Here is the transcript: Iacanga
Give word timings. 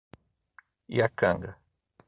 Iacanga 0.95 1.49